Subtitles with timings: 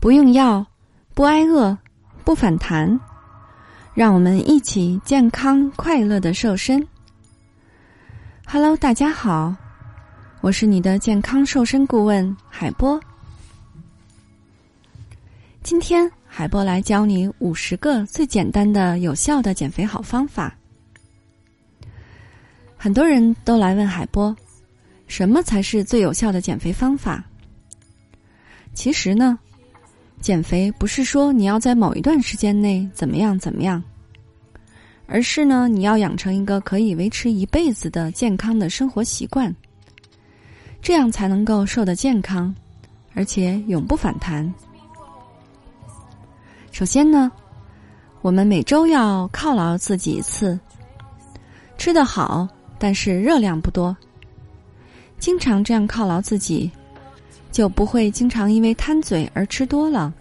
[0.00, 0.66] 不用药，
[1.12, 1.76] 不挨饿，
[2.24, 2.98] 不反弹，
[3.92, 6.88] 让我们一起健康快乐的瘦身。
[8.46, 9.54] Hello，大家好，
[10.40, 12.98] 我是你的健康瘦身顾问海波。
[15.62, 20.56] 今天海波来教你五十个最简单的、有效的减肥好方法。
[22.78, 24.34] 很多人都来问海波，
[25.08, 27.22] 什么才是最有效的减肥方法？
[28.72, 29.38] 其实呢。
[30.20, 33.82] 减肥不是说你要在某一段时间内怎么样怎么样，
[35.06, 39.54] 而是呢，你要养成一个可以维持一辈子的健康的生活习惯，
[40.82, 42.54] 这样才能够瘦得健康，
[43.14, 44.52] 而且永不反弹。
[46.70, 47.32] 首先呢，
[48.20, 50.60] 我们每周要犒劳自己一次，
[51.78, 52.46] 吃得好，
[52.78, 53.96] 但是热量不多，
[55.18, 56.70] 经常这样犒劳自己。
[57.52, 60.14] 就不会经常因为贪嘴而吃多了。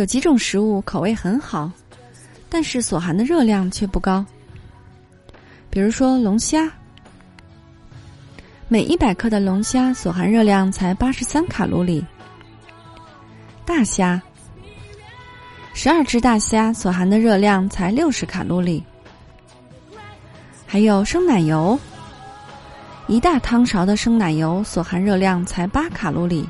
[0.00, 1.70] 有几种食物口味很好，
[2.48, 4.24] 但是所含的热量却不高。
[5.68, 6.72] 比如说龙虾，
[8.66, 12.02] 每一百克的龙虾所含热量才八十三卡路里；
[13.66, 14.18] 大虾，
[15.74, 18.82] 十二只大虾所含的热量才六十卡路里；
[20.66, 21.78] 还有生奶油。
[23.06, 26.48] 一大汤勺的生奶油所含热量才八卡路里。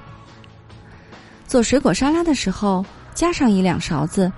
[1.48, 2.86] 做水果沙拉的时候，
[3.20, 4.32] 加上一两勺子，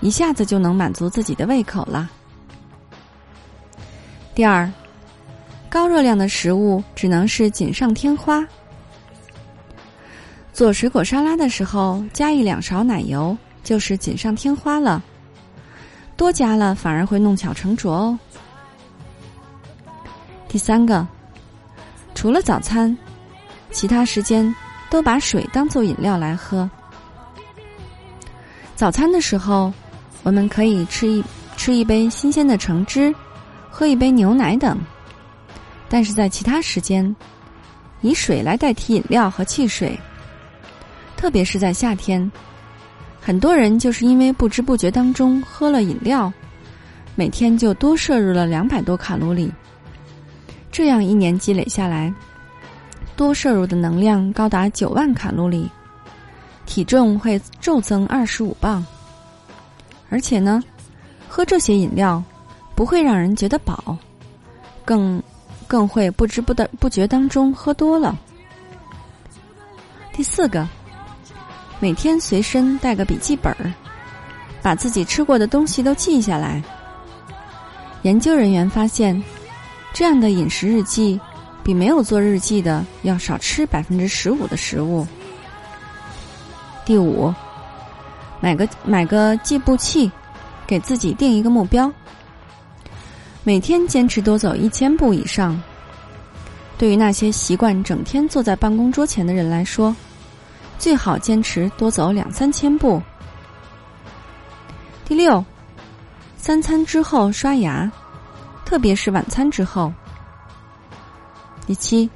[0.00, 2.08] 一下子就能满足自己的胃口了。
[4.36, 4.70] 第二，
[5.68, 8.46] 高热量的食物只能是锦上添花。
[10.52, 15.02] 做水果沙拉的时候，加一两勺奶油就是锦上添花了，
[16.16, 18.16] 多加了反而会弄巧成拙哦。
[20.46, 21.04] 第三个。
[22.14, 22.96] 除了早餐，
[23.72, 24.54] 其他时间
[24.88, 26.70] 都把水当做饮料来喝。
[28.76, 29.72] 早餐的时候，
[30.24, 31.24] 我们可以吃一
[31.56, 33.14] 吃一杯新鲜的橙汁，
[33.70, 34.76] 喝一杯牛奶等。
[35.88, 37.14] 但是在其他时间，
[38.00, 39.98] 以水来代替饮料和汽水。
[41.16, 42.30] 特别是在夏天，
[43.20, 46.30] 很多人就是因为不知不觉当中喝了饮料，
[47.14, 49.52] 每天就多摄入了两百多卡路里。
[50.72, 52.12] 这样一年积累下来，
[53.14, 55.70] 多摄入的能量高达九万卡路里，
[56.66, 58.84] 体重会骤增二十五磅。
[60.10, 60.62] 而且呢，
[61.28, 62.22] 喝这些饮料
[62.74, 63.96] 不会让人觉得饱，
[64.84, 65.22] 更
[65.66, 68.16] 更会不知不的不觉当中喝多了。
[70.12, 70.68] 第四个，
[71.80, 73.72] 每天随身带个笔记本儿，
[74.62, 76.62] 把自己吃过的东西都记下来。
[78.02, 79.22] 研究人员发现。
[79.96, 81.20] 这样的饮食日记，
[81.62, 85.06] 比没有做日记的要少吃百分之十五的食物。
[86.84, 87.32] 第五，
[88.40, 90.10] 买个买个计步器，
[90.66, 91.90] 给自己定一个目标，
[93.42, 95.60] 每天坚持多走一千步以上。
[96.76, 99.94] 对于那些习惯整天坐在办公桌前的人来说，
[100.78, 103.00] 最好坚持多走两三千步。
[105.04, 105.44] 第六，
[106.36, 107.90] 三餐之后刷牙。
[108.64, 109.92] 特别是晚餐之后。
[111.66, 112.08] 第七，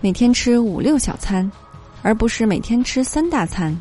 [0.00, 1.50] 每天吃五六小餐，
[2.02, 3.76] 而不是每天吃三大餐。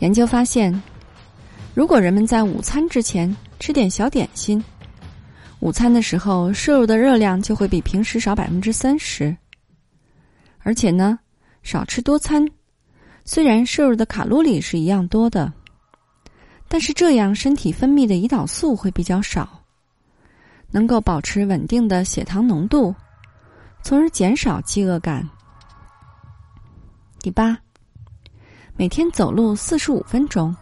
[0.00, 0.72] 研究发现，
[1.74, 4.62] 如果人们在午餐之前吃点小点心，
[5.60, 9.36] 午餐的时候摄入的热量就会比平时少百分之三十。
[10.60, 11.18] 而且呢，
[11.62, 12.46] 少吃多餐，
[13.24, 15.52] 虽然摄入的卡路里是一样多的，
[16.68, 19.62] 但是这样身体分泌的胰岛素会比较少。
[20.70, 22.94] 能够保持稳定的血糖浓度，
[23.82, 25.28] 从而减少饥饿感。
[27.28, 27.58] 第八，
[28.74, 30.56] 每天走路四十五分钟。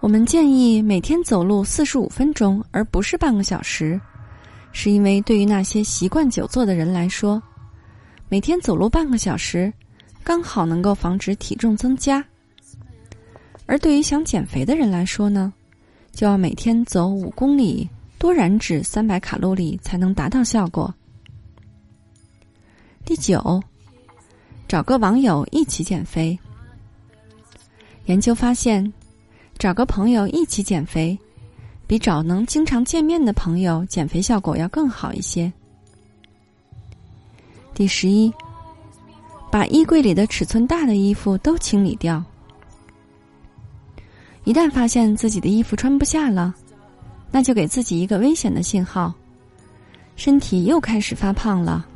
[0.00, 4.00] 我们建议每天走路四十五分钟，而不是半个小时，
[4.72, 7.40] 是因为对于那些习惯久坐的人来说，
[8.28, 9.72] 每天走路半个小时
[10.24, 12.20] 刚好能够防止体重增加；
[13.66, 15.52] 而对于想减肥的人来说呢，
[16.10, 17.88] 就要每天走五公里。
[18.18, 20.92] 多燃脂三百卡路里才能达到效果。
[23.04, 23.62] 第九，
[24.70, 26.38] 找个网友一起减肥。
[28.04, 28.92] 研究发现，
[29.58, 31.18] 找个朋友一起减肥，
[31.88, 35.52] 比找能经常见面的朋友减肥效果要更好一些。
[37.74, 38.32] 第十一，
[39.50, 42.22] 把衣柜里的尺寸大的衣服都清理掉。
[44.44, 46.54] 一旦发现自己的衣服穿不下了。
[47.32, 49.12] 那就给自己一个危险的信号，
[50.14, 51.88] 身体又开始发胖了。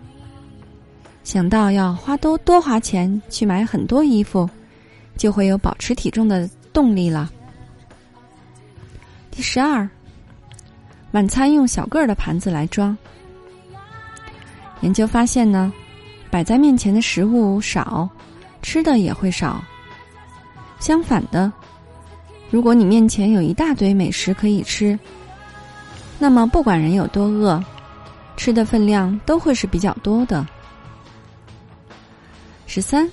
[1.24, 4.48] 想到要花多多花钱去买很多衣服，
[5.16, 7.30] 就会有保持体重的动力了。
[9.30, 9.88] 第十二，
[11.12, 12.96] 晚餐用小个儿的盘子来装。
[14.82, 15.72] 研究发现呢，
[16.30, 18.08] 摆在面前的食物少，
[18.60, 19.64] 吃的也会少。
[20.78, 21.50] 相反的，
[22.50, 24.96] 如果你面前有一大堆美食可以吃，
[26.18, 27.64] 那么不管人有多饿，
[28.36, 30.46] 吃的分量都会是比较多的。
[32.66, 33.08] 十三，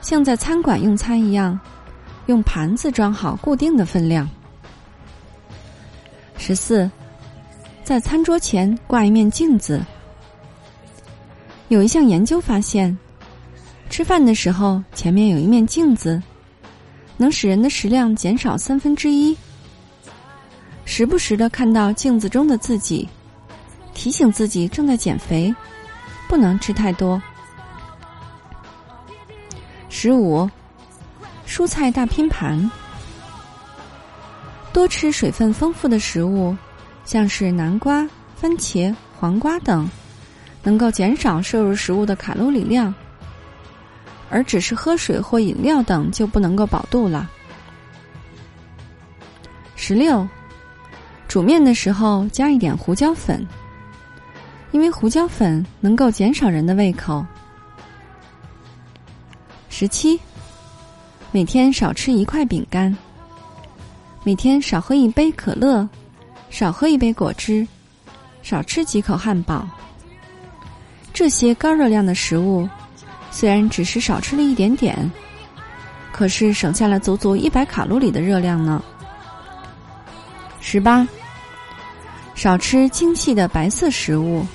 [0.00, 1.58] 像在餐馆用餐一样，
[2.26, 4.28] 用盘子装好固定的分量。
[6.36, 6.90] 十四，
[7.82, 9.84] 在餐桌前挂一面镜子。
[11.68, 12.96] 有一项研究发现，
[13.88, 16.22] 吃饭的时候前面有一面镜子，
[17.16, 19.36] 能使人的食量减少三分之一。
[20.84, 23.08] 时不时的看到镜子中的自己，
[23.94, 25.52] 提醒自己正在减肥，
[26.28, 27.20] 不能吃太多。
[30.04, 30.50] 十五，
[31.46, 32.68] 蔬菜大拼盘，
[34.72, 36.56] 多吃水分丰富的食物，
[37.04, 38.04] 像是南瓜、
[38.34, 39.88] 番茄、黄瓜等。
[40.64, 42.92] 能够减少摄入食物的卡路里量，
[44.28, 47.30] 而只是喝水或饮料等就不能够饱肚了。
[49.76, 50.28] 十六，
[51.28, 53.46] 煮面的时候加一点胡椒粉，
[54.72, 57.24] 因为胡椒粉能够减少人的胃口。
[59.74, 60.20] 十七，
[61.30, 62.94] 每天少吃一块饼干，
[64.22, 65.88] 每天少喝一杯可乐，
[66.50, 67.66] 少喝一杯果汁，
[68.42, 69.66] 少吃几口汉堡。
[71.14, 72.68] 这些高热量的食物，
[73.30, 75.10] 虽然只是少吃了一点点，
[76.12, 78.84] 可是省下了足足一百卡路里的热量呢。
[80.60, 81.08] 十八，
[82.34, 84.46] 少吃精细的白色食物，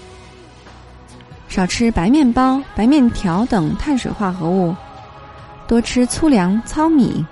[1.50, 4.76] 少吃白面包、白面条等碳水化合物，
[5.68, 7.26] 多吃粗粮、糙米。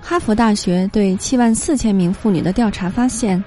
[0.00, 3.42] 哈佛大学对七万四千名妇女的调查发现。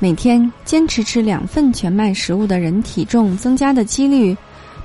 [0.00, 4.36] 每天坚持吃两份全麦食物的人，体重增加的几率，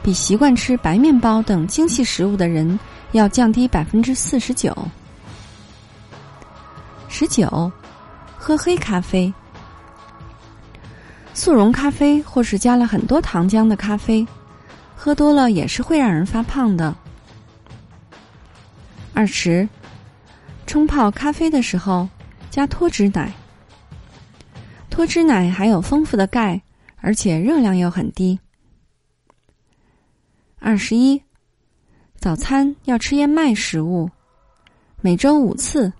[0.01, 2.79] 比习惯吃白面包等精细食物的人
[3.11, 4.75] 要降低百分之四十九。
[7.07, 7.71] 十九，
[8.35, 9.31] 喝黑咖啡、
[11.35, 14.25] 速溶咖啡或是加了很多糖浆的咖啡，
[14.95, 16.95] 喝多了也是会让人发胖的。
[19.13, 19.67] 二十，
[20.65, 22.09] 冲泡咖啡的时候
[22.49, 23.31] 加脱脂奶。
[24.89, 26.59] 脱脂奶含有丰富的钙，
[26.97, 28.39] 而且热量又很低。
[30.59, 31.21] 二十一，
[32.15, 34.09] 早餐要吃燕麦食物，
[35.01, 35.93] 每周五次。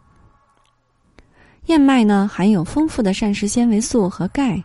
[1.68, 4.63] 燕麦呢含有丰富的膳食纤维素和钙，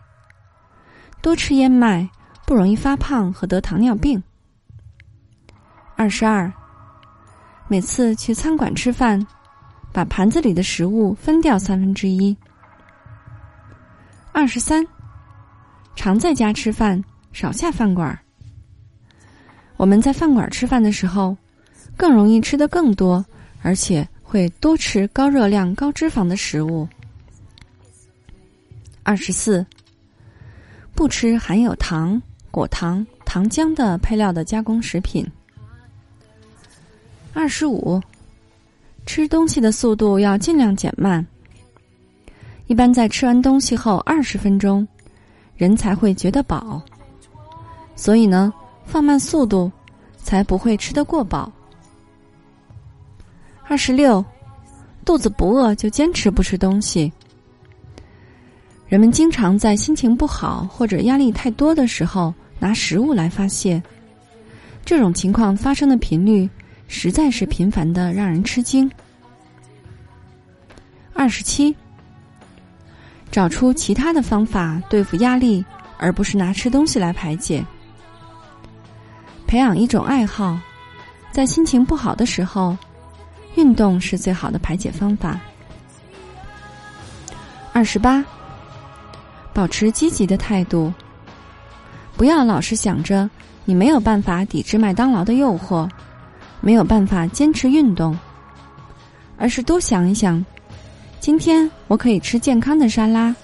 [1.21, 2.09] 多吃燕麦
[2.47, 4.21] 不容易发胖和得糖尿病。
[5.95, 6.51] 二十二，
[7.71, 9.23] 每次去餐馆吃饭，
[9.93, 12.35] 把盘子里的食物分掉三分之一。
[14.31, 14.83] 二十三，
[15.95, 17.01] 常在家吃饭，
[17.31, 18.17] 少下饭馆。
[19.77, 21.37] 我们在饭馆吃饭的时候，
[21.95, 23.23] 更容易吃的更多，
[23.61, 26.87] 而且会多吃高热量、高脂肪的食物。
[29.03, 29.63] 二十四，
[30.95, 35.23] 不吃含有糖、果糖、糖浆的配料的加工食品。
[37.33, 38.01] 二十五，
[39.05, 41.25] 吃东西的速度要尽量减慢。
[42.67, 44.87] 一般在吃完东西后二十分钟，
[45.55, 46.81] 人才会觉得饱。
[47.95, 48.53] 所以呢，
[48.85, 49.71] 放慢速度，
[50.17, 51.51] 才不会吃得过饱。
[53.67, 54.23] 二十六，
[55.05, 57.11] 肚子不饿就坚持不吃东西。
[58.87, 63.81] 人们经常在心情不好或者压力太多的时候拿食物来发泄，
[64.83, 66.49] 这种情况发生的频率
[66.89, 68.91] 实在是频繁的，让人吃惊。
[71.13, 71.73] 二十七。
[73.31, 75.63] 找出其他的方法对付压力，
[75.99, 77.63] 而不是拿吃东西来排解。
[79.45, 80.59] 培养一种爱好，
[81.31, 82.75] 在心情不好的时候，
[83.55, 85.39] 运动是最好的排解方法。
[87.71, 88.25] 二十八，
[89.53, 90.91] 保持积极的态度，
[92.17, 93.29] 不要老是想着
[93.63, 95.87] 你没有办法抵制麦当劳的诱惑，
[96.61, 98.17] 没有办法坚持运动，
[99.37, 100.43] 而是多想一想。
[101.19, 103.35] 今天我可以吃健康的沙拉，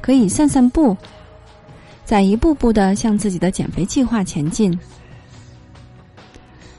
[0.00, 0.96] 可以散散步，
[2.04, 4.78] 在一步步的向自己的减肥计划前进。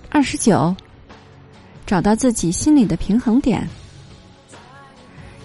[0.09, 0.75] 二十九，
[1.85, 3.67] 找到自己心里的平衡点。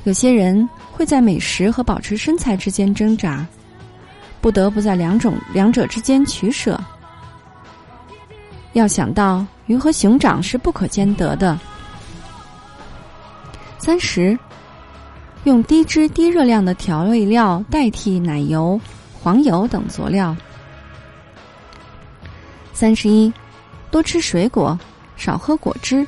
[0.04, 3.47] 有些人会在美食和保持身材之间挣扎，
[4.40, 6.78] 不得不在两种两者之间取舍。
[8.73, 11.59] 要想到鱼和熊掌是不可兼得的。
[13.79, 14.39] 三十，
[15.45, 18.81] 用低脂低热量的调味料代替奶油、
[19.21, 20.37] 黄油等佐料。
[22.73, 23.33] 三十一，
[23.91, 24.79] 多吃水果，
[25.17, 26.07] 少喝果汁。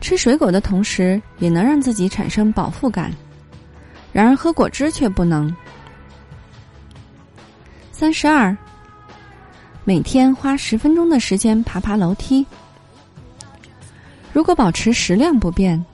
[0.00, 3.12] 吃水果的同时，也能让自己产生饱腹感，
[4.12, 5.54] 然而喝果汁却不能。
[7.92, 8.56] 三十二，
[9.90, 12.46] 每天花十分钟的时间爬爬楼梯。
[14.32, 15.84] 如果保持食量不变，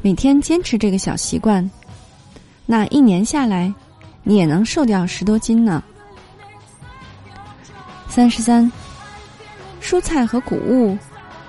[0.00, 1.68] 每天坚持这个小习惯，
[2.66, 3.74] 那一年下来，
[4.22, 5.82] 你也能瘦掉十多斤呢。
[8.06, 8.70] 三十三，
[9.82, 10.96] 蔬菜和谷物。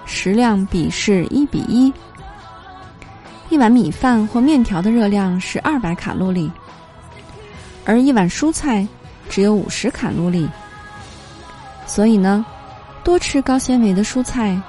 [0.04, 1.94] 食量比是一比一，
[3.50, 6.52] 一碗米饭或面条的热量是二百卡路里，
[7.86, 8.88] 而一碗蔬菜
[9.30, 10.50] 只有五十卡路里。
[11.88, 12.46] 所以呢，
[13.04, 14.62] 多吃高纤维的蔬菜，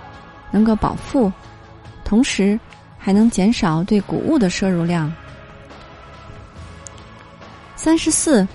[0.51, 1.31] 能够饱腹，
[2.05, 2.59] 同时
[2.97, 5.13] 还能减少对谷物的摄入量。
[7.77, 8.49] 三十四，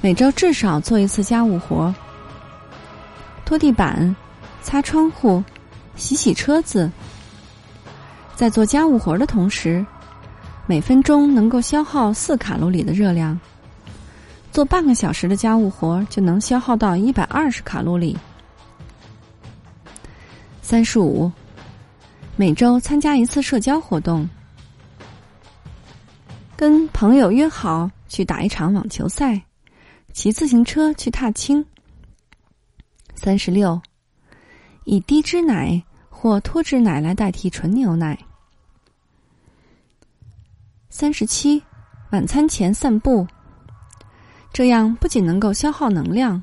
[0.00, 1.94] 每周至少做一次家务活，
[3.44, 4.14] 拖地板。
[4.62, 5.44] 擦窗户，
[5.94, 6.90] 洗洗车子，
[8.34, 9.84] 在做家务活的同时，
[10.64, 13.38] 每分钟能够消耗四卡路里的热量。
[14.54, 18.16] 做半个小时的家务活就能消耗到一百二十卡路里。
[20.62, 21.28] 三十五，
[22.36, 24.30] 每周参加一次社交活动，
[26.54, 29.42] 跟朋友约好去打一场网球赛，
[30.12, 31.66] 骑自行车去踏青。
[33.16, 33.82] 三十六。
[34.84, 38.16] 以低脂奶或脱脂奶来代替纯牛奶。
[40.90, 41.60] 三十七，
[42.12, 43.26] 晚餐前散步，
[44.54, 46.40] 这样不仅能够消耗能量，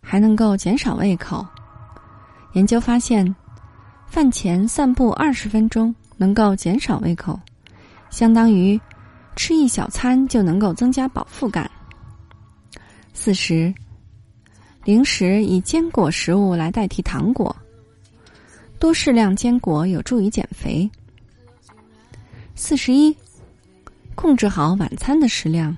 [0.00, 1.44] 还能够减少胃口。
[2.52, 3.34] 研究发现，
[4.06, 7.38] 饭前散步二十分钟能够减少胃口，
[8.08, 8.80] 相当于
[9.34, 11.68] 吃一小餐就能够增加饱腹感。
[13.12, 13.74] 四十，
[14.84, 17.54] 零食以坚果食物来代替糖果。
[18.78, 20.88] 多适量坚果有助于减肥。
[22.54, 23.12] 四十一，
[24.14, 25.76] 控制好晚餐的食量。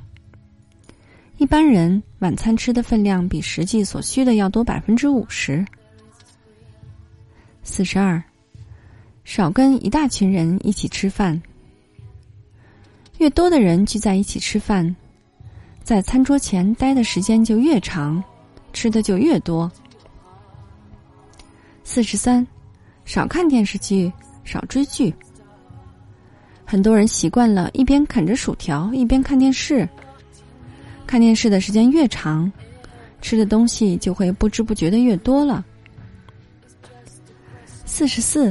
[1.42, 5.66] 一般人晚餐吃的分量比实际所需的要多百分之五十。
[7.64, 8.22] 四十二，
[9.24, 11.42] 少跟一大群人一起吃饭。
[13.18, 14.94] 越多的人聚在一起吃饭，
[15.82, 18.22] 在餐桌前待的时间就越长，
[18.72, 19.68] 吃的就越多。
[21.82, 22.46] 四十三。
[23.04, 24.12] 少看电视剧，
[24.44, 25.12] 少追剧。
[26.64, 29.88] 很多人习惯了一边啃着薯条一边看电视，
[31.12, 32.50] 看电视的时间越长，
[33.20, 35.62] 吃的东西就会不知不觉的越多了。
[37.84, 38.50] 四十四，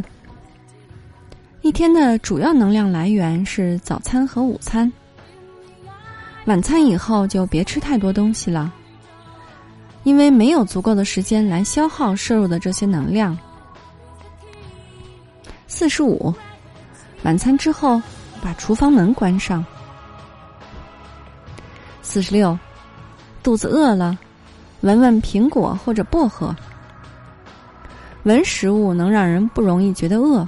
[1.63, 4.93] 一天的主要能量来源是早餐和午餐，
[6.45, 8.71] 晚餐以后就别吃太多东西了，
[10.03, 13.35] 因为没有足够的时间来消耗摄入的这些能量。
[15.65, 16.31] 四十五，
[17.23, 17.99] 晚餐之后
[18.39, 19.65] 把厨房门关上。
[22.11, 22.59] 四十六，
[23.41, 24.19] 肚子饿了，
[24.81, 26.53] 闻闻苹果或者薄荷。
[28.23, 30.45] 闻食物能让人不容易觉得饿，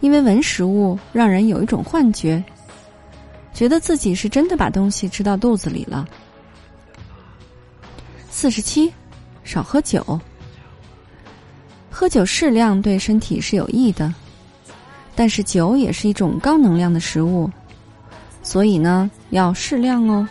[0.00, 2.42] 因为闻食物让人有一种幻觉，
[3.52, 6.08] 觉得自己是真的把东西吃到肚子里了。
[8.30, 8.90] 四十七，
[9.44, 10.18] 少喝酒。
[11.90, 14.14] 喝酒适量对身体是有益的，
[15.14, 17.50] 但是酒也是一种高能量的食物，
[18.42, 20.26] 所以呢要适量哦。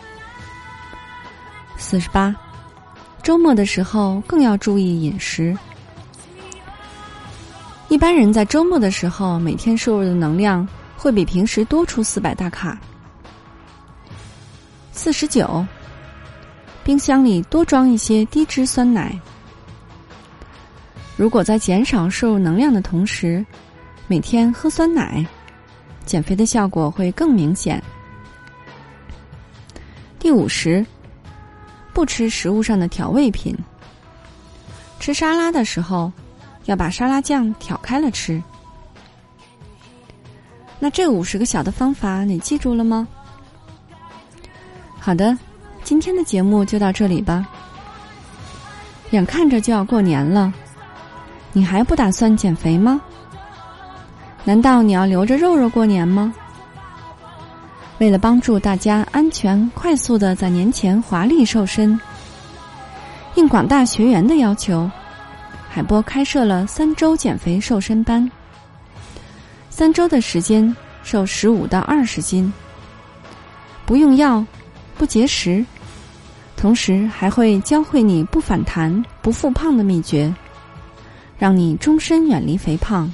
[1.78, 2.34] 四十八，
[3.22, 5.56] 周末的时候更要注意饮食。
[7.88, 12.78] 一般人在周末的时候，每天摄入的能量会比平时多出四百大卡。
[14.92, 15.64] 四十九，
[16.84, 19.18] 冰箱里多装一些低脂酸奶。
[21.16, 23.44] 如果在减少摄入能量的同时，
[24.08, 25.24] 每天喝酸奶，
[26.04, 27.82] 减肥的效果会更明显。
[30.18, 30.84] 第五十，
[31.98, 33.52] 不吃食物上的调味品。
[35.00, 36.12] 吃沙拉的时候，
[36.66, 38.40] 要把沙拉酱挑开了吃。
[40.78, 43.08] 那这五十个小的方法，你记住了吗？
[44.96, 45.36] 好的，
[45.82, 47.44] 今天的节目就到这里吧。
[49.10, 50.54] 眼看着就要过年了。
[51.52, 53.00] 你还不打算减肥吗？
[54.44, 56.32] 难道你要留着肉肉过年吗？
[57.98, 61.98] 为了帮助大家安全、快速的在年前华丽瘦身，
[63.34, 64.88] 应广大学员的要求，
[65.68, 68.30] 海波开设了三周减肥瘦身班。
[69.68, 72.52] 三周的时间瘦十五到二十斤，
[73.84, 74.44] 不用药，
[74.96, 75.64] 不节食，
[76.56, 80.32] 同时还会教会你不反弹、不复胖的秘诀，
[81.36, 83.12] 让你终身远离肥胖。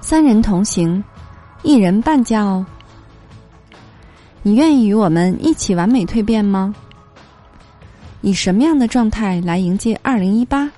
[0.00, 1.04] 三人同行，
[1.62, 2.64] 一人半价哦。
[4.46, 6.74] 你愿意与我们一起完美蜕变吗？
[8.20, 10.70] 以什么样的状态来迎接二零一八，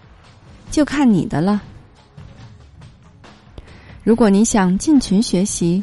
[0.70, 1.60] 就看你的了。
[4.04, 5.82] 如果你想进群学习，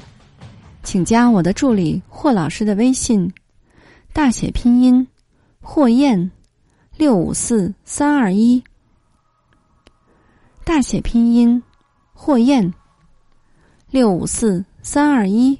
[0.82, 3.30] 请加我的助理霍老师的微信，
[4.14, 5.06] 大写拼音
[5.60, 6.32] 霍燕
[6.96, 8.64] 六五四三二一，
[10.64, 11.62] 大写拼音
[12.14, 12.74] 霍燕
[13.92, 15.60] 六五四三二一。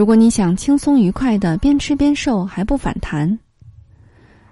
[0.00, 3.38] 如果你想轻松愉快的边吃边瘦还不反弹，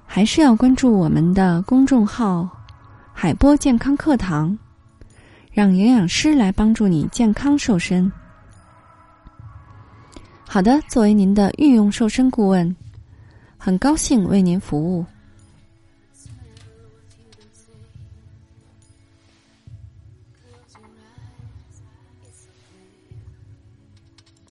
[0.04, 2.46] 还是要关注我们的公众号
[3.14, 4.58] “海波健康课堂”。
[5.50, 8.12] 让营养师来帮助你健康瘦身。
[10.46, 12.76] 好的，作为您的御用瘦身顾问，
[13.56, 15.06] 很高兴为您服务。